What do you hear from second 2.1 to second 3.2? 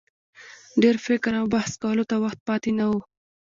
وخت پاته نه وو.